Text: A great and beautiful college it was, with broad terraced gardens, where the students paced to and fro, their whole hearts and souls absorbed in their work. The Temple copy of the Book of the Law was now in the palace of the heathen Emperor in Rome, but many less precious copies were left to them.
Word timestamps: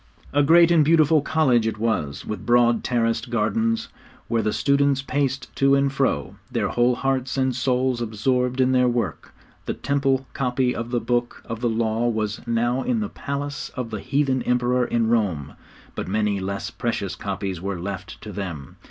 A 0.33 0.41
great 0.41 0.71
and 0.71 0.83
beautiful 0.83 1.21
college 1.21 1.67
it 1.67 1.77
was, 1.77 2.25
with 2.25 2.43
broad 2.43 2.83
terraced 2.83 3.29
gardens, 3.29 3.87
where 4.27 4.41
the 4.41 4.51
students 4.51 5.03
paced 5.03 5.55
to 5.57 5.75
and 5.75 5.93
fro, 5.93 6.37
their 6.51 6.69
whole 6.69 6.95
hearts 6.95 7.37
and 7.37 7.55
souls 7.55 8.01
absorbed 8.01 8.59
in 8.59 8.71
their 8.71 8.87
work. 8.87 9.31
The 9.67 9.75
Temple 9.75 10.25
copy 10.33 10.73
of 10.75 10.89
the 10.89 10.99
Book 10.99 11.43
of 11.45 11.59
the 11.61 11.69
Law 11.69 12.07
was 12.09 12.41
now 12.47 12.81
in 12.81 12.99
the 12.99 13.09
palace 13.09 13.69
of 13.75 13.91
the 13.91 13.99
heathen 13.99 14.41
Emperor 14.41 14.85
in 14.87 15.07
Rome, 15.07 15.53
but 15.93 16.07
many 16.07 16.39
less 16.39 16.71
precious 16.71 17.15
copies 17.15 17.61
were 17.61 17.79
left 17.79 18.19
to 18.21 18.31
them. 18.31 18.77